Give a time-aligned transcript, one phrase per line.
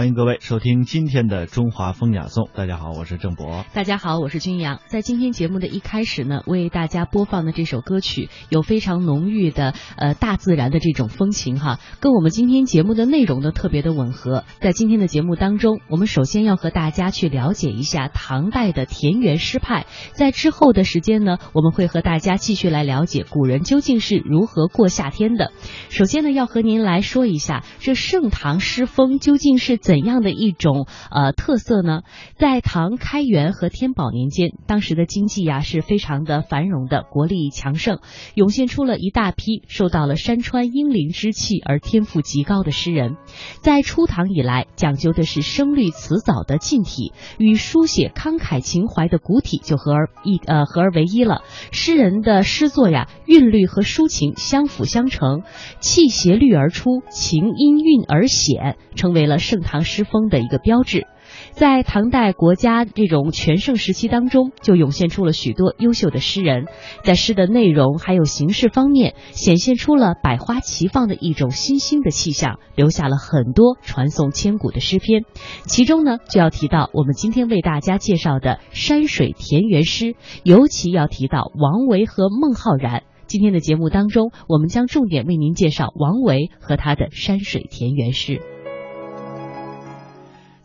[0.00, 2.48] 欢迎各位收听今天的中华风雅颂。
[2.54, 3.66] 大家好，我是郑博。
[3.74, 4.80] 大家好，我是君阳。
[4.86, 14.44] 在今天节目的一开始呢，为大家播放的这首歌曲有非常浓郁的呃大自然的这种风情哈，跟我们今天节目的内容呢特别的吻合。
[14.62, 25.52] 在今天的节目当中，我们首先要和大家去了解一下唐代的田园诗派，在之后的时间呢，我们会和大家继续来了解古人究竟是如何过夏天的。
[25.90, 29.78] 首先呢，要和您来说一下这盛唐诗风究竟是。
[29.90, 32.02] 怎样的一种呃特色呢？
[32.38, 37.98] 在唐开元和天宝年间，当时的经济呀是非常的繁荣的，国力强盛，
[38.36, 43.16] 涌现出了一大批受到了山川英灵之气而天赋极高的诗人。
[43.62, 51.42] 在初唐以来，讲究的是声律词藻的近体，与书写慷慨情怀的古体就合而一呃合而为一了。
[51.72, 55.42] 诗人的诗作呀，韵律和抒情相辅相成，
[55.80, 59.69] 气协律而出，情音韵而显，成为了盛唐。
[59.70, 61.06] 唐诗风的一个标志，
[61.52, 66.64] 在唐代国家这种全盛时期当中，就涌现出了许多优秀的诗人，
[67.04, 75.22] 在诗的内容还有形式方面，显现出了百花齐放的一种新兴的气象，留下了很多传颂千古的诗篇。
[75.66, 83.04] 其中呢，就要提到我们今天为大家介绍的山水田园诗，尤其要提到王维和孟浩然。
[83.28, 88.40] 今天的节目当中，我们将重点为您介绍王维和他的山水田园诗。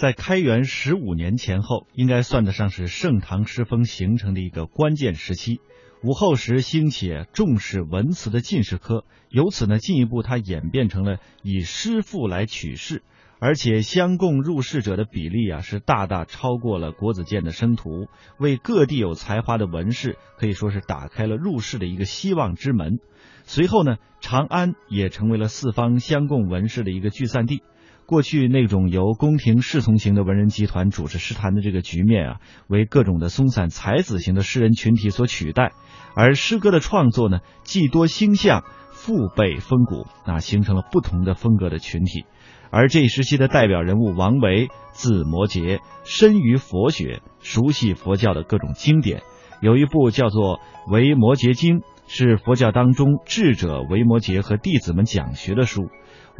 [0.00, 5.60] 在开元十五年前后，应该算得上是盛唐诗风形成的一个关键时期。
[6.02, 13.02] 武后时兴起重视文辞的进士科，由此呢，进一步它演变成了以诗赋来取士，
[13.40, 18.06] 而且相贡入仕者的比例啊，是大大超过了国子监的生徒，
[18.38, 23.00] 为各地有才华的文士可以说是打开了入仕的一个希望之门。
[23.44, 27.62] 随后呢，长安也成为了四方相贡文士的一个聚散地。
[28.10, 35.70] 过去那种由宫廷侍从型的文人集团主持诗坛的这个局面啊，为各种的松散才子型的诗人群体所取代，
[36.16, 42.24] 而诗歌的创作呢，既多星象，富备风骨，那形成了不同的风格的群体。
[42.72, 49.22] 而这一时期的代表人物王维，字摩诘，深于佛学，熟悉佛教的各种经典，
[49.60, 50.58] 有一部叫做
[50.90, 51.78] 《维摩诘经》，
[52.12, 55.90] 是佛教当中智者维摩诘和弟子们讲学的书。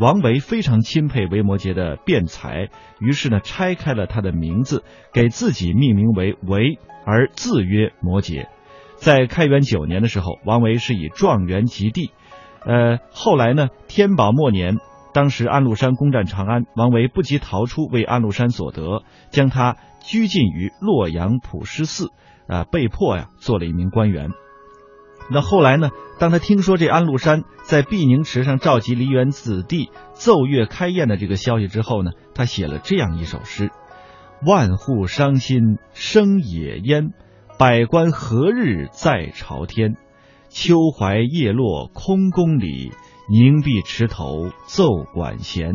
[0.00, 4.82] 王维非常钦佩维摩诘的辩才，于是呢拆开了他的名字，
[5.12, 8.48] 给自己命名为维，而自曰摩诘。
[8.96, 12.10] 在开元九年的时候，王维是以状元及第。
[12.66, 14.78] 呃，后来呢，天宝末年，
[15.14, 22.10] 当时安禄山攻占长安，王维不及逃出，为安禄山所得，将他拘禁于洛阳普师寺，
[22.48, 24.30] 啊，被迫呀做了一名官员。
[25.32, 25.90] 那后来呢？
[26.18, 33.70] 当他听说这安禄山在碧宁池上召集梨园子弟奏乐开宴的这个消息之后呢，他写了这样一首诗
[34.44, 37.14] ：“万户伤心生野烟，
[37.58, 39.94] 百官何日在朝天？
[40.50, 42.92] 秋槐叶落空宫里，
[43.30, 45.74] 凝碧池头奏管弦。”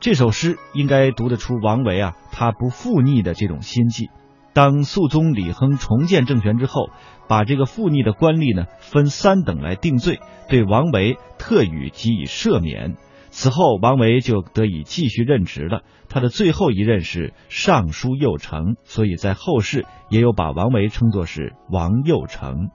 [0.00, 4.08] 这首诗应该读得出王维啊，他不负逆的这种心计。
[4.52, 6.90] 当肃宗李亨重建政权之后，
[7.28, 12.96] 把这个附逆的官吏呢分三等来定罪，对王维特予给予赦免。
[13.30, 15.82] 此后，王维就得以继续任职了。
[16.08, 22.70] 他的最后一任是尚书右丞，所以在后世也有把王维称作是王右丞。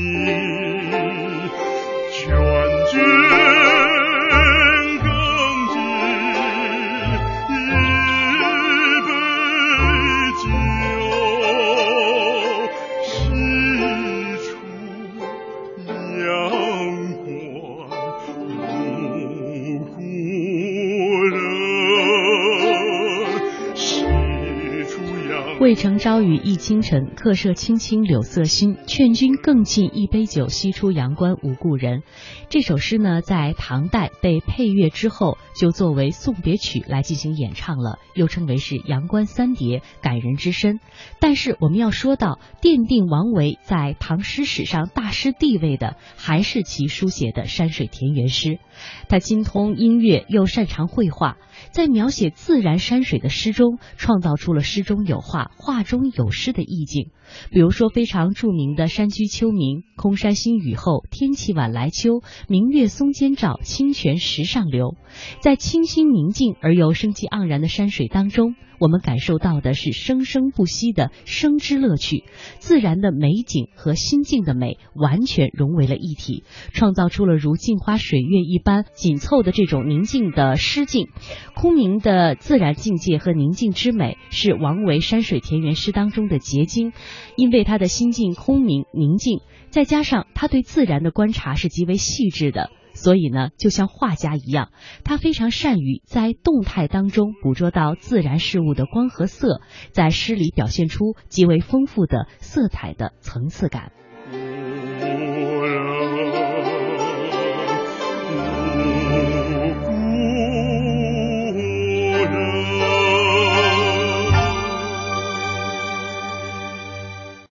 [0.00, 0.69] you.
[25.70, 28.76] 渭城朝雨浥轻尘，客舍青青柳色新。
[28.88, 32.02] 劝君更尽一杯酒，西出阳关无故人。
[32.48, 40.80] 这首诗呢，在唐代被配乐之后，就作为送别曲来进行演唱了，又称为是《阳关三叠》，感人之深。
[41.20, 48.58] 但是我们要说到奠定王维在唐诗史上大师地位的，还是其书写的山水田园诗。
[49.08, 51.36] 他精通音乐，又擅长绘画。
[51.70, 57.10] 在描写自然山水的诗中，创造出了诗中有画、画中有诗的意境。
[57.50, 62.22] 比如说非常著名的《山居秋暝》：“空山新雨后，天气晚来秋。
[62.48, 64.96] 明月松间照，清泉石上流。”
[65.40, 72.24] 在清新宁静而又生机盎然的山水当中，我们感受到的是生生不息的生之乐趣。
[72.58, 81.08] 自然的美景和心境的美完全融为了一体，创造出了如镜花水月一般紧凑的这种宁静的诗境。
[81.56, 86.92] 空明的自然境界和宁静之美，是王维山水田园诗当中的结晶。
[87.36, 89.40] 因为他的心境空明宁静，
[89.70, 94.70] 再加上他对自然的观察是极为细致的，所以呢，就像画家一样，
[95.04, 99.60] 他非常善于在动态当中捕捉到自然事物的光和色，
[99.92, 103.92] 在诗里表现出极为丰富的色彩的层次感。